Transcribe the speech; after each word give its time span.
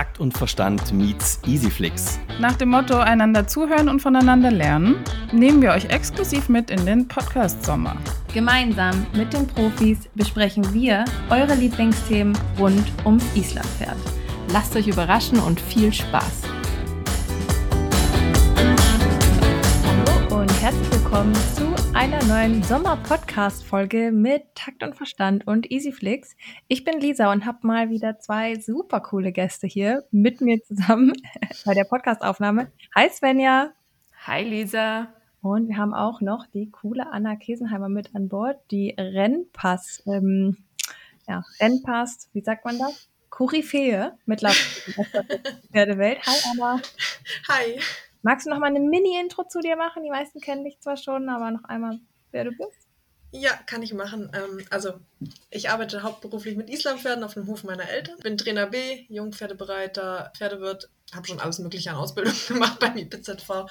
Takt 0.00 0.18
und 0.18 0.32
Verstand 0.32 0.94
meets 0.94 1.40
Easyflix. 1.46 2.18
Nach 2.38 2.56
dem 2.56 2.70
Motto 2.70 2.96
einander 2.96 3.46
zuhören 3.46 3.90
und 3.90 4.00
voneinander 4.00 4.50
lernen, 4.50 4.96
nehmen 5.30 5.60
wir 5.60 5.72
euch 5.72 5.90
exklusiv 5.90 6.48
mit 6.48 6.70
in 6.70 6.86
den 6.86 7.06
Podcast 7.06 7.62
Sommer. 7.62 7.94
Gemeinsam 8.32 9.06
mit 9.12 9.34
den 9.34 9.46
Profis 9.46 10.08
besprechen 10.14 10.72
wir 10.72 11.04
eure 11.28 11.54
Lieblingsthemen 11.54 12.32
rund 12.58 12.90
ums 13.04 13.24
Islandpferd. 13.34 13.98
Lasst 14.54 14.74
euch 14.74 14.88
überraschen 14.88 15.38
und 15.38 15.60
viel 15.60 15.92
Spaß. 15.92 16.44
Herzlich 20.70 21.02
willkommen 21.02 21.34
zu 21.34 21.74
einer 21.94 22.22
neuen 22.26 22.62
Sommer-Podcast-Folge 22.62 24.12
mit 24.12 24.54
Takt 24.54 24.84
und 24.84 24.94
Verstand 24.94 25.44
und 25.44 25.68
Easyflix. 25.68 26.36
Ich 26.68 26.84
bin 26.84 27.00
Lisa 27.00 27.32
und 27.32 27.44
habe 27.44 27.66
mal 27.66 27.90
wieder 27.90 28.20
zwei 28.20 28.54
super 28.54 29.00
coole 29.00 29.32
Gäste 29.32 29.66
hier 29.66 30.04
mit 30.12 30.40
mir 30.40 30.62
zusammen 30.62 31.12
bei 31.64 31.74
der 31.74 31.82
Podcast-Aufnahme. 31.82 32.70
Hi 32.94 33.08
Svenja. 33.10 33.72
Hi 34.28 34.44
Lisa. 34.44 35.08
Und 35.42 35.66
wir 35.66 35.76
haben 35.76 35.92
auch 35.92 36.20
noch 36.20 36.46
die 36.46 36.70
coole 36.70 37.10
Anna 37.10 37.34
Kesenheimer 37.34 37.88
mit 37.88 38.14
an 38.14 38.28
Bord, 38.28 38.58
die 38.70 38.94
Rennpass, 38.96 40.04
ähm, 40.06 40.56
ja, 41.26 41.42
Rennpass, 41.60 42.28
wie 42.32 42.42
sagt 42.42 42.64
man 42.64 42.78
das? 42.78 43.08
Koryphäe 43.28 44.12
mittlerweile 44.24 44.56
in 45.72 45.88
der 45.88 45.98
Welt. 45.98 46.20
Hi 46.24 46.38
Anna. 46.52 46.80
Hi. 47.48 47.80
Magst 48.22 48.46
du 48.46 48.50
noch 48.50 48.58
mal 48.58 48.66
eine 48.66 48.80
Mini-Intro 48.80 49.44
zu 49.44 49.60
dir 49.60 49.76
machen? 49.76 50.02
Die 50.02 50.10
meisten 50.10 50.40
kennen 50.40 50.64
dich 50.64 50.80
zwar 50.80 50.96
schon, 50.96 51.28
aber 51.28 51.50
noch 51.50 51.64
einmal, 51.64 52.00
wer 52.32 52.44
du 52.44 52.50
bist. 52.50 52.90
Ja, 53.32 53.52
kann 53.66 53.82
ich 53.82 53.94
machen. 53.94 54.30
Ähm, 54.34 54.64
also, 54.70 54.94
ich 55.50 55.70
arbeite 55.70 56.02
hauptberuflich 56.02 56.56
mit 56.56 56.68
Islampferden 56.68 57.22
auf 57.22 57.34
dem 57.34 57.46
Hof 57.46 57.62
meiner 57.62 57.88
Eltern. 57.88 58.18
Bin 58.18 58.36
Trainer 58.36 58.66
B, 58.66 59.04
Jungpferdebereiter, 59.08 60.32
Pferdewirt, 60.36 60.90
habe 61.14 61.28
schon 61.28 61.38
alles 61.38 61.60
Mögliche 61.60 61.90
an 61.90 61.96
Ausbildung 61.96 62.34
gemacht 62.48 62.80
beim 62.80 62.96
IPZV 62.96 63.66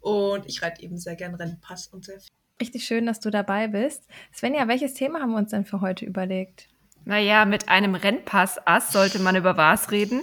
und 0.00 0.46
ich 0.46 0.62
reite 0.62 0.82
eben 0.82 0.96
sehr 0.96 1.16
gern 1.16 1.34
Rennpass 1.34 1.88
und 1.88 2.04
sehr 2.04 2.20
viel. 2.20 2.28
Richtig 2.60 2.84
schön, 2.84 3.06
dass 3.06 3.20
du 3.20 3.30
dabei 3.30 3.68
bist. 3.68 4.06
Svenja, 4.32 4.68
welches 4.68 4.94
Thema 4.94 5.20
haben 5.20 5.32
wir 5.32 5.38
uns 5.38 5.50
denn 5.50 5.64
für 5.64 5.80
heute 5.80 6.04
überlegt? 6.04 6.68
Naja, 7.04 7.46
mit 7.46 7.68
einem 7.68 7.94
Rennpass-Ass 7.94 8.92
sollte 8.92 9.18
man 9.18 9.34
über 9.34 9.56
was 9.56 9.90
reden? 9.90 10.22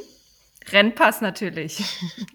Rennpass 0.71 1.21
natürlich. 1.21 1.83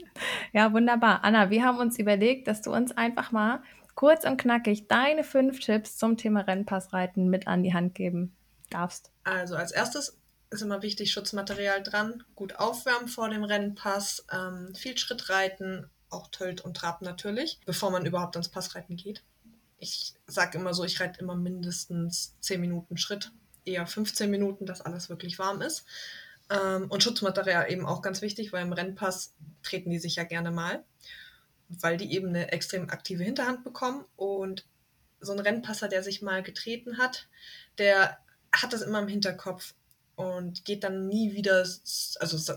ja, 0.52 0.72
wunderbar. 0.72 1.24
Anna, 1.24 1.50
wir 1.50 1.64
haben 1.64 1.78
uns 1.78 1.98
überlegt, 1.98 2.48
dass 2.48 2.62
du 2.62 2.72
uns 2.72 2.92
einfach 2.92 3.32
mal 3.32 3.62
kurz 3.94 4.24
und 4.24 4.36
knackig 4.36 4.88
deine 4.88 5.24
fünf 5.24 5.60
Tipps 5.60 5.96
zum 5.96 6.16
Thema 6.16 6.40
Rennpassreiten 6.40 7.28
mit 7.28 7.46
an 7.46 7.62
die 7.62 7.74
Hand 7.74 7.94
geben 7.94 8.34
darfst. 8.70 9.10
Also 9.24 9.56
als 9.56 9.72
erstes 9.72 10.18
ist 10.50 10.62
immer 10.62 10.82
wichtig, 10.82 11.12
Schutzmaterial 11.12 11.82
dran, 11.82 12.24
gut 12.34 12.56
aufwärmen 12.56 13.08
vor 13.08 13.28
dem 13.28 13.44
Rennpass, 13.44 14.26
ähm, 14.32 14.74
viel 14.74 14.96
Schritt 14.98 15.30
reiten, 15.30 15.88
auch 16.10 16.28
Tölt 16.28 16.60
und 16.60 16.76
Trab 16.76 17.02
natürlich, 17.02 17.58
bevor 17.64 17.90
man 17.90 18.04
überhaupt 18.04 18.36
ans 18.36 18.48
Passreiten 18.48 18.96
geht. 18.96 19.22
Ich 19.78 20.14
sage 20.26 20.58
immer 20.58 20.74
so, 20.74 20.84
ich 20.84 21.00
reite 21.00 21.20
immer 21.20 21.34
mindestens 21.34 22.36
10 22.40 22.60
Minuten 22.60 22.96
Schritt, 22.96 23.32
eher 23.64 23.86
15 23.86 24.30
Minuten, 24.30 24.66
dass 24.66 24.82
alles 24.82 25.08
wirklich 25.08 25.38
warm 25.38 25.62
ist. 25.62 25.84
Ähm, 26.50 26.90
und 26.90 27.02
Schutzmaterial 27.02 27.70
eben 27.70 27.86
auch 27.86 28.02
ganz 28.02 28.22
wichtig, 28.22 28.52
weil 28.52 28.62
im 28.62 28.72
Rennpass 28.72 29.34
treten 29.62 29.90
die 29.90 29.98
sich 29.98 30.16
ja 30.16 30.24
gerne 30.24 30.50
mal, 30.50 30.84
weil 31.68 31.96
die 31.96 32.12
eben 32.12 32.28
eine 32.28 32.52
extrem 32.52 32.90
aktive 32.90 33.24
Hinterhand 33.24 33.64
bekommen. 33.64 34.04
Und 34.16 34.66
so 35.20 35.32
ein 35.32 35.38
Rennpasser, 35.38 35.88
der 35.88 36.02
sich 36.02 36.22
mal 36.22 36.42
getreten 36.42 36.98
hat, 36.98 37.28
der 37.78 38.18
hat 38.52 38.72
das 38.72 38.82
immer 38.82 39.00
im 39.00 39.08
Hinterkopf 39.08 39.74
und 40.16 40.64
geht 40.64 40.84
dann 40.84 41.08
nie 41.08 41.34
wieder, 41.34 41.58
also 42.20 42.54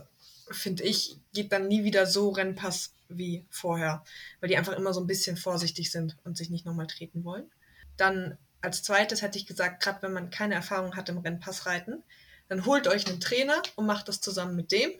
finde 0.52 0.84
ich, 0.84 1.18
geht 1.34 1.52
dann 1.52 1.68
nie 1.68 1.84
wieder 1.84 2.06
so 2.06 2.30
Rennpass 2.30 2.94
wie 3.08 3.46
vorher, 3.50 4.04
weil 4.40 4.50
die 4.50 4.58
einfach 4.58 4.74
immer 4.74 4.94
so 4.94 5.00
ein 5.00 5.08
bisschen 5.08 5.38
vorsichtig 5.38 5.92
sind 5.92 6.18
und 6.24 6.38
sich 6.38 6.50
nicht 6.50 6.66
nochmal 6.66 6.88
treten 6.88 7.24
wollen. 7.24 7.50
Dann 7.98 8.38
als 8.62 8.84
zweites 8.84 9.22
hätte 9.22 9.38
ich 9.38 9.46
gesagt, 9.46 9.82
gerade 9.82 10.02
wenn 10.02 10.14
man 10.14 10.32
keine 10.32 10.56
Erfahrung 10.56 10.96
hat 10.96 11.10
im 11.10 11.20
Rennpassreiten, 11.20 12.04
dann 12.48 12.66
holt 12.66 12.88
euch 12.88 13.08
einen 13.08 13.20
Trainer 13.20 13.62
und 13.76 13.86
macht 13.86 14.08
das 14.08 14.22
zusammen 14.22 14.56
mit 14.56 14.72
dem 14.72 14.92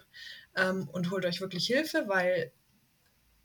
ähm, 0.56 0.90
und 0.92 1.12
holt 1.12 1.26
euch 1.26 1.42
wirklich 1.42 1.68
Hilfe, 1.68 2.08
weil 2.08 2.52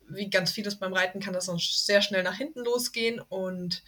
wie 0.09 0.29
ganz 0.29 0.51
vieles 0.51 0.77
beim 0.77 0.93
Reiten 0.93 1.21
kann 1.21 1.35
das 1.35 1.47
sonst 1.47 1.87
sehr 1.87 2.03
schnell 2.03 2.23
nach 2.23 2.37
hinten 2.37 2.65
losgehen 2.65 3.21
und 3.21 3.83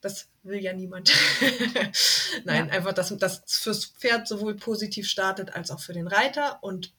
das 0.00 0.28
will 0.42 0.60
ja 0.60 0.72
niemand. 0.72 1.12
Nein, 2.44 2.66
ja. 2.66 2.72
einfach, 2.72 2.92
dass 2.92 3.16
das 3.16 3.42
fürs 3.46 3.86
Pferd 3.86 4.26
sowohl 4.26 4.56
positiv 4.56 5.08
startet 5.08 5.54
als 5.54 5.70
auch 5.70 5.80
für 5.80 5.92
den 5.92 6.08
Reiter 6.08 6.62
und 6.62 6.92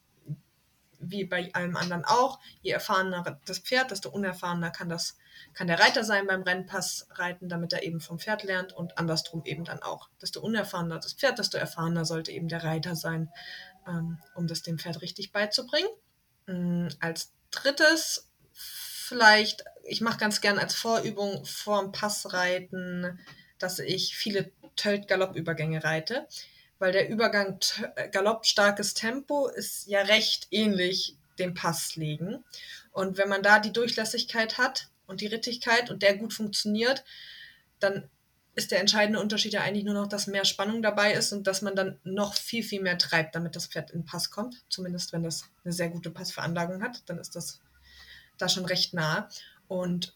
wie 1.12 1.26
bei 1.26 1.50
allem 1.54 1.76
anderen 1.76 2.06
auch, 2.06 2.40
je 2.62 2.72
erfahrener 2.72 3.40
das 3.46 3.60
Pferd, 3.60 3.92
desto 3.92 4.10
unerfahrener 4.10 4.72
kann 4.72 4.90
das 4.90 5.18
kann 5.54 5.68
der 5.68 5.80
Reiter 5.80 6.04
sein 6.04 6.28
beim 6.28 6.44
Rennpass 6.44 7.08
reiten, 7.12 7.50
damit 7.50 7.74
er 7.74 7.84
eben 7.84 8.00
vom 8.00 8.20
Pferd 8.20 8.44
lernt 8.44 8.74
und 8.74 8.98
andersrum 8.98 9.44
eben 9.46 9.64
dann 9.64 9.82
auch. 9.82 10.10
Desto 10.22 10.42
unerfahrener 10.42 11.00
das 11.00 11.14
Pferd, 11.14 11.40
desto 11.40 11.58
erfahrener 11.58 12.06
sollte 12.06 12.32
eben 12.32 12.48
der 12.48 12.64
Reiter 12.64 12.96
sein, 12.96 13.32
ähm, 13.88 14.20
um 14.36 14.48
das 14.48 14.62
dem 14.62 14.80
Pferd 14.80 15.02
richtig 15.02 15.32
beizubringen. 15.32 15.90
Ähm, 16.48 16.90
als 17.00 17.34
drittes 17.52 18.30
vielleicht, 18.54 19.64
ich 19.84 20.02
mache 20.02 20.18
ganz 20.18 20.42
gern 20.42 20.58
als 20.58 20.76
Vorübung 20.76 21.46
vorm 21.46 21.92
Passreiten, 21.92 23.20
dass 23.60 23.80
ich 23.80 24.16
viele 24.16 24.52
Tölt-Galopp-Übergänge 24.76 25.84
reite, 25.84 26.28
weil 26.84 26.92
der 26.92 27.10
Übergang 27.10 27.60
Galopp-starkes 28.12 28.94
Tempo 28.94 29.48
ist 29.48 29.88
ja 29.88 30.02
recht 30.02 30.48
ähnlich 30.52 31.16
dem 31.40 31.56
Passlegen. 31.56 32.44
Und 32.92 33.18
wenn 33.18 33.30
man 33.30 33.42
da 33.42 33.58
die 33.58 33.74
Durchlässigkeit 33.74 34.60
hat, 34.60 34.90
und 35.08 35.22
die 35.22 35.28
Rittigkeit 35.28 35.90
und 35.90 36.02
der 36.02 36.18
gut 36.18 36.34
funktioniert, 36.34 37.04
dann 37.80 38.10
ist 38.56 38.72
der 38.72 38.80
entscheidende 38.80 39.20
Unterschied 39.20 39.54
ja 39.54 39.62
eigentlich 39.62 39.84
nur 39.84 39.96
noch, 39.96 40.08
dass 40.08 40.28
mehr 40.28 40.46
Spannung 40.46 40.84
dabei 40.84 41.14
ist 41.14 41.34
und 41.34 41.48
dass 41.48 41.62
man 41.62 41.76
dann 41.76 42.00
noch 42.04 42.36
viel, 42.36 42.64
viel 42.64 42.82
mehr 42.82 42.98
treibt, 42.98 43.36
damit 43.36 43.56
das 43.56 43.68
Pferd 43.68 43.92
in 43.92 44.02
den 44.02 44.06
Pass 44.06 44.30
kommt. 44.30 44.64
Zumindest 44.70 45.12
wenn 45.12 45.24
das 45.24 45.46
eine 45.64 45.74
sehr 45.74 45.90
gute 45.90 46.12
Passveranlagung 46.12 46.84
hat, 46.84 47.02
dann 47.08 47.18
ist 47.18 47.36
das 47.36 47.62
da 48.38 48.48
schon 48.48 48.66
recht 48.66 48.94
nah. 48.94 49.28
Und 49.68 50.16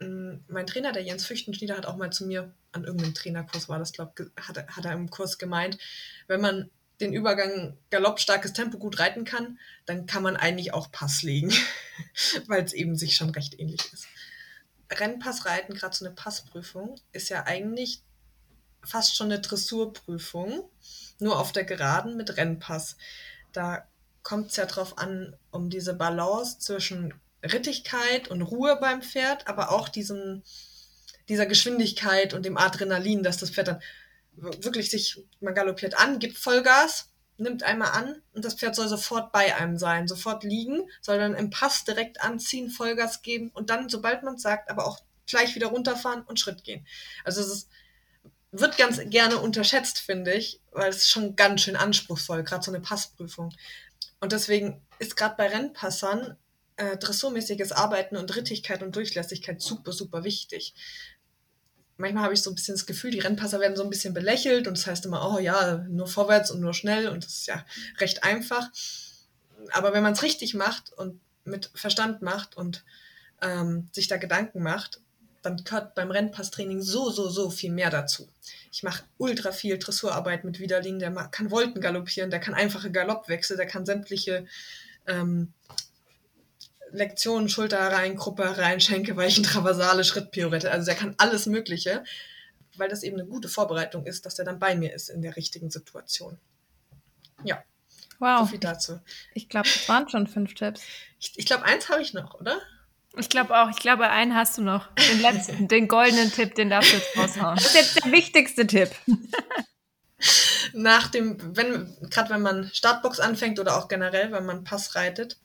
mm, 0.00 0.34
mein 0.48 0.66
Trainer, 0.66 0.92
der 0.92 1.04
Jens 1.04 1.24
Füchtenschnieder, 1.24 1.76
hat 1.76 1.86
auch 1.86 1.96
mal 1.96 2.10
zu 2.10 2.26
mir, 2.26 2.52
an 2.72 2.84
irgendeinem 2.84 3.14
Trainerkurs 3.14 3.68
war 3.68 3.78
das, 3.78 3.92
glaube 3.92 4.12
ich, 4.18 4.48
hat, 4.48 4.66
hat 4.68 4.84
er 4.84 4.92
im 4.92 5.10
Kurs 5.10 5.38
gemeint, 5.38 5.78
wenn 6.26 6.40
man 6.40 6.70
den 7.00 7.12
Übergang 7.12 7.76
Galopp, 7.90 8.20
starkes 8.20 8.52
Tempo 8.52 8.78
gut 8.78 8.98
reiten 8.98 9.24
kann, 9.24 9.58
dann 9.86 10.06
kann 10.06 10.22
man 10.22 10.36
eigentlich 10.36 10.72
auch 10.72 10.90
Pass 10.92 11.22
legen, 11.22 11.52
weil 12.46 12.64
es 12.64 12.72
eben 12.72 12.96
sich 12.96 13.16
schon 13.16 13.30
recht 13.30 13.58
ähnlich 13.58 13.92
ist. 13.92 14.06
Rennpass 14.90 15.46
reiten, 15.46 15.74
gerade 15.74 15.96
so 15.96 16.04
eine 16.04 16.14
Passprüfung, 16.14 17.00
ist 17.12 17.28
ja 17.28 17.44
eigentlich 17.44 18.02
fast 18.84 19.16
schon 19.16 19.32
eine 19.32 19.40
Dressurprüfung, 19.40 20.68
nur 21.18 21.38
auf 21.38 21.52
der 21.52 21.64
Geraden 21.64 22.16
mit 22.16 22.36
Rennpass. 22.36 22.96
Da 23.52 23.86
kommt 24.22 24.50
es 24.50 24.56
ja 24.56 24.66
drauf 24.66 24.98
an, 24.98 25.36
um 25.50 25.70
diese 25.70 25.94
Balance 25.94 26.58
zwischen 26.58 27.14
Rittigkeit 27.42 28.28
und 28.28 28.42
Ruhe 28.42 28.78
beim 28.80 29.02
Pferd, 29.02 29.48
aber 29.48 29.72
auch 29.72 29.88
diesem, 29.88 30.42
dieser 31.32 31.46
Geschwindigkeit 31.46 32.34
und 32.34 32.44
dem 32.44 32.58
Adrenalin, 32.58 33.22
dass 33.22 33.38
das 33.38 33.50
Pferd 33.50 33.68
dann 33.68 33.80
wirklich 34.36 34.90
sich, 34.90 35.18
man 35.40 35.54
galoppiert 35.54 35.98
an, 35.98 36.18
gibt 36.18 36.36
Vollgas, 36.36 37.08
nimmt 37.38 37.62
einmal 37.62 37.92
an 37.92 38.20
und 38.34 38.44
das 38.44 38.54
Pferd 38.54 38.74
soll 38.74 38.86
sofort 38.86 39.32
bei 39.32 39.56
einem 39.56 39.78
sein, 39.78 40.06
sofort 40.06 40.44
liegen, 40.44 40.82
soll 41.00 41.16
dann 41.16 41.34
im 41.34 41.48
Pass 41.48 41.84
direkt 41.84 42.20
anziehen, 42.20 42.68
Vollgas 42.68 43.22
geben 43.22 43.50
und 43.54 43.70
dann, 43.70 43.88
sobald 43.88 44.22
man 44.22 44.34
es 44.34 44.42
sagt, 44.42 44.70
aber 44.70 44.86
auch 44.86 45.00
gleich 45.26 45.54
wieder 45.54 45.68
runterfahren 45.68 46.22
und 46.22 46.38
Schritt 46.38 46.64
gehen. 46.64 46.86
Also 47.24 47.40
es 47.40 47.48
ist, 47.48 47.68
wird 48.50 48.76
ganz 48.76 49.00
gerne 49.06 49.38
unterschätzt, 49.38 50.00
finde 50.00 50.34
ich, 50.34 50.60
weil 50.72 50.90
es 50.90 50.98
ist 50.98 51.10
schon 51.10 51.34
ganz 51.34 51.62
schön 51.62 51.76
anspruchsvoll, 51.76 52.42
gerade 52.42 52.62
so 52.62 52.70
eine 52.70 52.80
Passprüfung. 52.80 53.54
Und 54.20 54.32
deswegen 54.32 54.82
ist 54.98 55.16
gerade 55.16 55.36
bei 55.38 55.48
Rennpassern 55.48 56.36
äh, 56.76 56.98
dressurmäßiges 56.98 57.72
Arbeiten 57.72 58.18
und 58.18 58.36
Rittigkeit 58.36 58.82
und 58.82 58.94
Durchlässigkeit 58.94 59.62
super, 59.62 59.92
super 59.92 60.24
wichtig 60.24 60.74
manchmal 61.96 62.24
habe 62.24 62.34
ich 62.34 62.42
so 62.42 62.50
ein 62.50 62.54
bisschen 62.54 62.74
das 62.74 62.86
Gefühl, 62.86 63.10
die 63.10 63.20
Rennpasser 63.20 63.60
werden 63.60 63.76
so 63.76 63.82
ein 63.84 63.90
bisschen 63.90 64.14
belächelt 64.14 64.66
und 64.66 64.76
das 64.76 64.86
heißt 64.86 65.06
immer, 65.06 65.34
oh 65.34 65.38
ja, 65.38 65.84
nur 65.88 66.06
vorwärts 66.06 66.50
und 66.50 66.60
nur 66.60 66.74
schnell 66.74 67.08
und 67.08 67.24
das 67.24 67.32
ist 67.32 67.46
ja 67.46 67.64
recht 67.98 68.24
einfach. 68.24 68.70
Aber 69.72 69.92
wenn 69.92 70.02
man 70.02 70.12
es 70.12 70.22
richtig 70.22 70.54
macht 70.54 70.92
und 70.92 71.20
mit 71.44 71.70
Verstand 71.74 72.22
macht 72.22 72.56
und 72.56 72.84
ähm, 73.40 73.88
sich 73.92 74.08
da 74.08 74.16
Gedanken 74.16 74.62
macht, 74.62 75.00
dann 75.42 75.56
gehört 75.64 75.94
beim 75.94 76.10
Rennpasstraining 76.10 76.80
so, 76.80 77.10
so, 77.10 77.28
so 77.28 77.50
viel 77.50 77.72
mehr 77.72 77.90
dazu. 77.90 78.28
Ich 78.70 78.82
mache 78.82 79.02
ultra 79.18 79.50
viel 79.50 79.78
Dressurarbeit 79.78 80.44
mit 80.44 80.60
Widerlin, 80.60 81.00
der 81.00 81.10
kann 81.30 81.50
Volten 81.50 81.80
galoppieren, 81.80 82.30
der 82.30 82.40
kann 82.40 82.54
einfache 82.54 82.92
Galoppwechsel, 82.92 83.56
der 83.56 83.66
kann 83.66 83.84
sämtliche 83.84 84.46
ähm, 85.06 85.52
Lektionen, 86.92 87.48
Schulter 87.48 87.80
herein, 87.80 88.16
Gruppe 88.16 88.44
herein, 88.44 88.80
Schenke, 88.80 89.16
Weichen, 89.16 89.44
Traversale, 89.44 90.04
Schrittpiorette. 90.04 90.70
Also 90.70 90.86
der 90.86 90.94
kann 90.94 91.14
alles 91.18 91.46
Mögliche, 91.46 92.04
weil 92.76 92.88
das 92.88 93.02
eben 93.02 93.18
eine 93.18 93.28
gute 93.28 93.48
Vorbereitung 93.48 94.06
ist, 94.06 94.26
dass 94.26 94.38
er 94.38 94.44
dann 94.44 94.58
bei 94.58 94.74
mir 94.74 94.92
ist 94.92 95.08
in 95.08 95.22
der 95.22 95.36
richtigen 95.36 95.70
Situation. 95.70 96.38
Ja. 97.44 97.62
Wow. 98.18 98.40
So 98.40 98.46
viel 98.46 98.60
dazu. 98.60 99.00
Ich 99.34 99.48
glaube, 99.48 99.68
das 99.68 99.88
waren 99.88 100.08
schon 100.08 100.26
fünf 100.26 100.54
Tipps. 100.54 100.82
Ich, 101.18 101.32
ich 101.36 101.46
glaube, 101.46 101.64
eins 101.64 101.88
habe 101.88 102.02
ich 102.02 102.14
noch, 102.14 102.34
oder? 102.34 102.60
Ich 103.16 103.28
glaube 103.28 103.58
auch. 103.58 103.70
Ich 103.70 103.76
glaube, 103.76 104.08
einen 104.08 104.34
hast 104.34 104.58
du 104.58 104.62
noch. 104.62 104.88
Den 104.94 105.20
letzten, 105.20 105.68
den 105.68 105.88
goldenen 105.88 106.30
Tipp, 106.30 106.54
den 106.54 106.70
darfst 106.70 106.92
du 106.92 106.96
jetzt 106.96 107.16
raushauen. 107.16 107.56
Das 107.56 107.66
ist 107.66 107.74
jetzt 107.74 108.04
der 108.04 108.12
wichtigste 108.12 108.66
Tipp. 108.66 108.90
Nach 110.72 111.08
dem, 111.08 111.56
wenn, 111.56 111.96
gerade 112.08 112.30
wenn 112.30 112.42
man 112.42 112.70
Startbox 112.72 113.18
anfängt 113.20 113.58
oder 113.58 113.76
auch 113.76 113.88
generell, 113.88 114.32
wenn 114.32 114.46
man 114.46 114.64
Pass 114.64 114.94
reitet, 114.94 115.36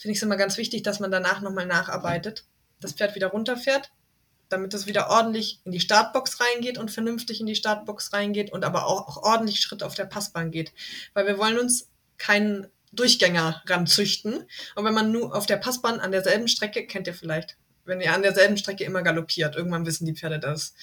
finde 0.00 0.12
ich 0.12 0.18
es 0.18 0.22
immer 0.22 0.36
ganz 0.36 0.56
wichtig, 0.56 0.82
dass 0.82 0.98
man 0.98 1.10
danach 1.10 1.42
nochmal 1.42 1.66
nacharbeitet. 1.66 2.44
Das 2.80 2.94
Pferd 2.94 3.14
wieder 3.14 3.28
runterfährt, 3.28 3.90
damit 4.48 4.72
es 4.72 4.86
wieder 4.86 5.10
ordentlich 5.10 5.60
in 5.64 5.72
die 5.72 5.80
Startbox 5.80 6.40
reingeht 6.40 6.78
und 6.78 6.90
vernünftig 6.90 7.40
in 7.40 7.46
die 7.46 7.54
Startbox 7.54 8.14
reingeht 8.14 8.50
und 8.50 8.64
aber 8.64 8.86
auch, 8.86 9.06
auch 9.06 9.22
ordentlich 9.22 9.60
Schritt 9.60 9.82
auf 9.82 9.94
der 9.94 10.06
Passbahn 10.06 10.50
geht. 10.50 10.72
Weil 11.12 11.26
wir 11.26 11.36
wollen 11.36 11.58
uns 11.58 11.90
keinen 12.16 12.66
Durchgänger 12.92 13.62
ranzüchten. 13.66 14.46
Und 14.74 14.84
wenn 14.84 14.94
man 14.94 15.12
nur 15.12 15.36
auf 15.36 15.44
der 15.44 15.58
Passbahn 15.58 16.00
an 16.00 16.12
derselben 16.12 16.48
Strecke, 16.48 16.86
kennt 16.86 17.06
ihr 17.06 17.14
vielleicht, 17.14 17.58
wenn 17.84 18.00
ihr 18.00 18.14
an 18.14 18.22
derselben 18.22 18.56
Strecke 18.56 18.84
immer 18.84 19.02
galoppiert, 19.02 19.54
irgendwann 19.54 19.84
wissen 19.84 20.06
die 20.06 20.14
Pferde 20.14 20.38
das. 20.38 20.74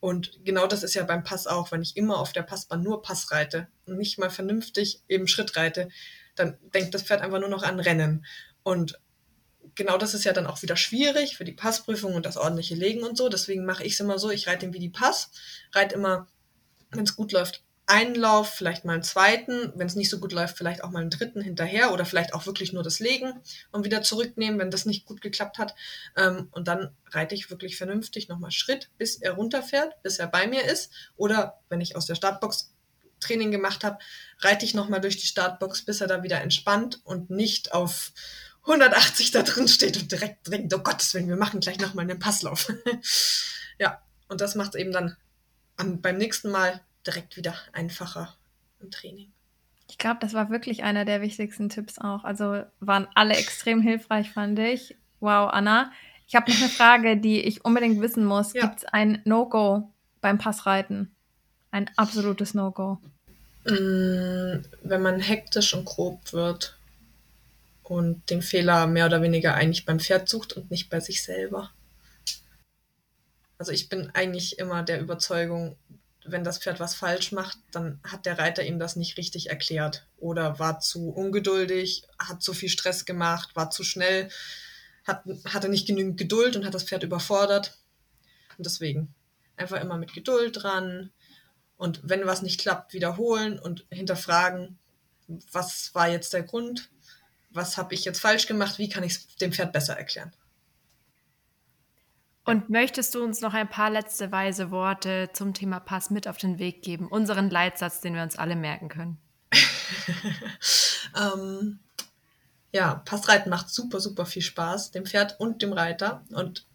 Und 0.00 0.40
genau 0.44 0.66
das 0.66 0.82
ist 0.82 0.94
ja 0.94 1.04
beim 1.04 1.24
Pass 1.24 1.46
auch. 1.46 1.70
Wenn 1.72 1.82
ich 1.82 1.96
immer 1.96 2.18
auf 2.18 2.32
der 2.32 2.42
Passbahn 2.42 2.82
nur 2.82 3.02
Pass 3.02 3.30
reite 3.30 3.68
und 3.84 3.98
nicht 3.98 4.18
mal 4.18 4.30
vernünftig 4.30 5.02
eben 5.08 5.28
Schritt 5.28 5.56
reite, 5.56 5.90
dann 6.34 6.58
denkt 6.74 6.94
das 6.94 7.02
Pferd 7.02 7.20
einfach 7.20 7.38
nur 7.38 7.48
noch 7.48 7.62
an 7.62 7.78
Rennen. 7.78 8.24
Und 8.62 8.98
genau 9.74 9.98
das 9.98 10.14
ist 10.14 10.24
ja 10.24 10.32
dann 10.32 10.46
auch 10.46 10.62
wieder 10.62 10.76
schwierig 10.76 11.36
für 11.36 11.44
die 11.44 11.52
Passprüfung 11.52 12.14
und 12.14 12.26
das 12.26 12.36
ordentliche 12.36 12.74
Legen 12.74 13.02
und 13.02 13.16
so. 13.16 13.28
Deswegen 13.28 13.64
mache 13.64 13.84
ich 13.84 13.94
es 13.94 14.00
immer 14.00 14.18
so, 14.18 14.30
ich 14.30 14.48
reite 14.48 14.72
wie 14.72 14.78
die 14.78 14.90
Pass, 14.90 15.30
reite 15.72 15.94
immer, 15.94 16.28
wenn 16.90 17.04
es 17.04 17.16
gut 17.16 17.32
läuft, 17.32 17.62
einen 17.86 18.14
Lauf, 18.14 18.54
vielleicht 18.54 18.84
mal 18.84 18.94
einen 18.94 19.02
zweiten, 19.02 19.72
wenn 19.74 19.86
es 19.86 19.96
nicht 19.96 20.08
so 20.08 20.20
gut 20.20 20.32
läuft, 20.32 20.56
vielleicht 20.56 20.84
auch 20.84 20.90
mal 20.90 21.00
einen 21.00 21.10
dritten 21.10 21.40
hinterher 21.40 21.92
oder 21.92 22.04
vielleicht 22.04 22.32
auch 22.32 22.46
wirklich 22.46 22.72
nur 22.72 22.82
das 22.82 23.00
Legen 23.00 23.34
und 23.72 23.84
wieder 23.84 24.02
zurücknehmen, 24.02 24.58
wenn 24.58 24.70
das 24.70 24.86
nicht 24.86 25.04
gut 25.04 25.20
geklappt 25.20 25.58
hat. 25.58 25.74
Ähm, 26.16 26.48
und 26.52 26.68
dann 26.68 26.94
reite 27.10 27.34
ich 27.34 27.50
wirklich 27.50 27.76
vernünftig 27.76 28.28
nochmal 28.28 28.52
Schritt, 28.52 28.90
bis 28.98 29.16
er 29.16 29.32
runterfährt, 29.32 30.00
bis 30.02 30.18
er 30.18 30.28
bei 30.28 30.46
mir 30.46 30.64
ist. 30.64 30.92
Oder 31.16 31.60
wenn 31.68 31.80
ich 31.80 31.96
aus 31.96 32.06
der 32.06 32.14
Startbox 32.14 32.72
Training 33.20 33.50
gemacht 33.50 33.84
habe, 33.84 33.98
reite 34.40 34.64
ich 34.64 34.74
nochmal 34.74 35.00
durch 35.00 35.16
die 35.16 35.26
Startbox, 35.26 35.84
bis 35.84 36.00
er 36.00 36.06
da 36.06 36.22
wieder 36.22 36.40
entspannt 36.40 37.00
und 37.04 37.30
nicht 37.30 37.72
auf 37.72 38.12
180 38.64 39.32
da 39.32 39.42
drin 39.42 39.68
steht 39.68 39.96
und 39.96 40.12
direkt 40.12 40.48
denkt, 40.48 40.72
oh 40.74 40.78
Gottes 40.78 41.14
Willen, 41.14 41.28
wir 41.28 41.36
machen 41.36 41.60
gleich 41.60 41.80
nochmal 41.80 42.08
einen 42.08 42.18
Passlauf. 42.18 42.72
ja, 43.78 44.00
und 44.28 44.40
das 44.40 44.54
macht 44.54 44.76
eben 44.76 44.92
dann 44.92 45.16
am, 45.76 46.00
beim 46.00 46.16
nächsten 46.16 46.50
Mal 46.50 46.80
direkt 47.06 47.36
wieder 47.36 47.54
einfacher 47.72 48.36
im 48.80 48.90
Training. 48.90 49.32
Ich 49.88 49.98
glaube, 49.98 50.18
das 50.20 50.32
war 50.32 50.48
wirklich 50.50 50.84
einer 50.84 51.04
der 51.04 51.20
wichtigsten 51.20 51.68
Tipps 51.68 51.98
auch. 51.98 52.24
Also 52.24 52.62
waren 52.80 53.08
alle 53.14 53.34
extrem 53.36 53.80
hilfreich, 53.80 54.30
fand 54.30 54.58
ich. 54.58 54.96
Wow, 55.20 55.50
Anna. 55.52 55.92
Ich 56.28 56.34
habe 56.34 56.50
noch 56.50 56.58
eine 56.58 56.68
Frage, 56.68 57.16
die 57.18 57.40
ich 57.42 57.64
unbedingt 57.64 58.00
wissen 58.00 58.24
muss. 58.24 58.54
Ja. 58.54 58.62
Gibt 58.62 58.78
es 58.78 58.84
ein 58.86 59.20
No-Go 59.24 59.90
beim 60.20 60.38
Passreiten? 60.38 61.14
Ein 61.72 61.90
absolutes 61.96 62.54
No-Go. 62.54 62.98
Mm, 63.64 64.64
Wenn 64.82 65.02
man 65.02 65.20
hektisch 65.20 65.74
und 65.74 65.84
grob 65.84 66.32
wird 66.32 66.78
und 67.92 68.30
den 68.30 68.40
Fehler 68.40 68.86
mehr 68.86 69.04
oder 69.04 69.20
weniger 69.20 69.52
eigentlich 69.54 69.84
beim 69.84 70.00
Pferd 70.00 70.26
sucht 70.26 70.54
und 70.54 70.70
nicht 70.70 70.88
bei 70.88 70.98
sich 70.98 71.22
selber. 71.22 71.70
Also 73.58 73.70
ich 73.70 73.90
bin 73.90 74.10
eigentlich 74.14 74.58
immer 74.58 74.82
der 74.82 74.98
Überzeugung, 74.98 75.76
wenn 76.24 76.42
das 76.42 76.58
Pferd 76.58 76.80
was 76.80 76.94
falsch 76.94 77.32
macht, 77.32 77.58
dann 77.70 78.00
hat 78.02 78.24
der 78.24 78.38
Reiter 78.38 78.64
ihm 78.64 78.78
das 78.78 78.96
nicht 78.96 79.18
richtig 79.18 79.50
erklärt 79.50 80.06
oder 80.16 80.58
war 80.58 80.80
zu 80.80 81.10
ungeduldig, 81.10 82.04
hat 82.18 82.42
zu 82.42 82.54
viel 82.54 82.70
Stress 82.70 83.04
gemacht, 83.04 83.54
war 83.54 83.68
zu 83.68 83.84
schnell, 83.84 84.30
hat, 85.06 85.24
hatte 85.44 85.68
nicht 85.68 85.86
genügend 85.86 86.16
Geduld 86.16 86.56
und 86.56 86.64
hat 86.64 86.72
das 86.72 86.84
Pferd 86.84 87.02
überfordert. 87.02 87.76
Und 88.56 88.64
deswegen 88.64 89.14
einfach 89.56 89.82
immer 89.82 89.98
mit 89.98 90.14
Geduld 90.14 90.62
dran 90.62 91.10
und 91.76 92.00
wenn 92.04 92.24
was 92.26 92.40
nicht 92.40 92.58
klappt, 92.58 92.94
wiederholen 92.94 93.58
und 93.58 93.84
hinterfragen, 93.90 94.78
was 95.52 95.94
war 95.94 96.08
jetzt 96.08 96.32
der 96.32 96.42
Grund, 96.42 96.88
was 97.54 97.76
habe 97.76 97.94
ich 97.94 98.04
jetzt 98.04 98.20
falsch 98.20 98.46
gemacht, 98.46 98.78
wie 98.78 98.88
kann 98.88 99.04
ich 99.04 99.12
es 99.12 99.36
dem 99.36 99.52
Pferd 99.52 99.72
besser 99.72 99.96
erklären. 99.96 100.32
Und 102.44 102.70
möchtest 102.70 103.14
du 103.14 103.22
uns 103.22 103.40
noch 103.40 103.54
ein 103.54 103.70
paar 103.70 103.90
letzte 103.90 104.32
weise 104.32 104.70
Worte 104.70 105.30
zum 105.32 105.54
Thema 105.54 105.78
Pass 105.78 106.10
mit 106.10 106.26
auf 106.26 106.38
den 106.38 106.58
Weg 106.58 106.82
geben? 106.82 107.06
Unseren 107.06 107.50
Leitsatz, 107.50 108.00
den 108.00 108.14
wir 108.14 108.22
uns 108.22 108.36
alle 108.36 108.56
merken 108.56 108.88
können. 108.88 109.18
ähm, 111.16 111.78
ja, 112.72 112.96
Passreiten 113.04 113.50
macht 113.50 113.70
super, 113.70 114.00
super 114.00 114.26
viel 114.26 114.42
Spaß, 114.42 114.90
dem 114.90 115.06
Pferd 115.06 115.38
und 115.38 115.62
dem 115.62 115.72
Reiter. 115.72 116.24
Und 116.30 116.66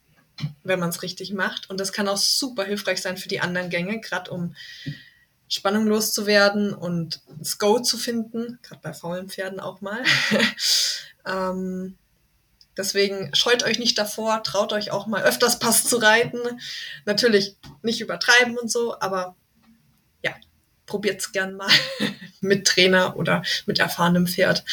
wenn 0.64 0.80
man 0.80 0.90
es 0.90 1.02
richtig 1.02 1.34
macht. 1.34 1.70
Und 1.70 1.80
das 1.80 1.92
kann 1.92 2.08
auch 2.08 2.18
super 2.18 2.64
hilfreich 2.64 3.02
sein 3.02 3.18
für 3.18 3.30
die 3.30 3.42
anderen 3.42 3.70
Gänge, 3.70 4.00
gerade 4.00 4.32
um 4.32 4.56
Spannung 5.50 5.88
loszuwerden 5.88 6.74
und 6.74 7.22
das 7.40 7.58
Go 7.58 7.80
zu 7.80 7.98
finden, 7.98 8.60
gerade 8.62 8.82
bei 8.82 8.94
faulen 8.94 9.30
Pferden 9.30 9.60
auch 9.60 9.82
mal. 9.82 10.04
ähm, 11.26 11.96
deswegen 12.76 13.34
scheut 13.34 13.64
euch 13.64 13.80
nicht 13.80 13.98
davor, 13.98 14.44
traut 14.44 14.74
euch 14.74 14.92
auch 14.92 15.08
mal 15.08 15.24
öfters 15.24 15.60
Pass 15.60 15.86
zu 15.86 15.98
reiten. 15.98 16.40
Natürlich 17.06 17.56
nicht 17.82 18.02
übertreiben 18.02 18.58
und 18.58 18.70
so, 18.70 19.00
aber 19.00 19.36
ja, 20.22 20.36
probiert's 20.86 21.32
gern 21.32 21.56
mal 21.56 21.72
mit 22.42 22.68
Trainer 22.68 23.16
oder 23.16 23.44
mit 23.66 23.80
erfahrenem 23.80 24.28
Pferd. 24.28 24.66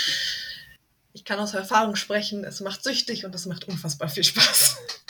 Ich 1.13 1.25
kann 1.25 1.39
aus 1.39 1.55
Erfahrung 1.55 1.95
sprechen, 1.95 2.45
es 2.45 2.61
macht 2.61 2.83
süchtig 2.83 3.25
und 3.25 3.35
es 3.35 3.47
macht 3.47 3.69
unfassbar 3.69 4.09
viel 4.09 4.25
Spaß. 4.25 4.77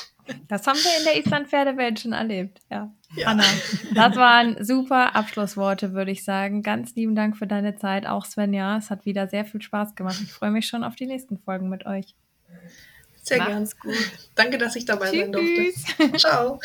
Das 0.49 0.67
haben 0.67 0.79
wir 0.79 0.99
in 0.99 1.05
der 1.05 1.19
Island-Pferdewelt 1.19 2.00
schon 2.00 2.12
erlebt. 2.12 2.61
Ja. 2.71 2.93
Ja. 3.15 3.29
Anna, 3.29 3.44
das 3.94 4.17
waren 4.17 4.65
super 4.65 5.15
Abschlussworte, 5.15 5.93
würde 5.93 6.11
ich 6.11 6.25
sagen. 6.25 6.62
Ganz 6.62 6.94
lieben 6.94 7.15
Dank 7.15 7.37
für 7.37 7.47
deine 7.47 7.76
Zeit, 7.76 8.06
auch 8.06 8.25
Svenja. 8.25 8.76
Es 8.76 8.91
hat 8.91 9.05
wieder 9.05 9.29
sehr 9.29 9.44
viel 9.44 9.62
Spaß 9.62 9.94
gemacht. 9.94 10.21
Ich 10.23 10.32
freue 10.32 10.50
mich 10.50 10.67
schon 10.67 10.82
auf 10.82 10.97
die 10.97 11.06
nächsten 11.06 11.38
Folgen 11.38 11.69
mit 11.69 11.87
euch. 11.87 12.15
Sehr 13.23 13.38
gern. 13.38 13.61
Macht's 13.61 13.79
gut. 13.79 13.94
Danke, 14.35 14.59
dass 14.59 14.76
ich 14.76 14.85
dabei 14.85 15.11
sein 15.11 15.32
Tschüss. 15.32 15.85
durfte. 15.97 16.19
Ciao. 16.19 16.61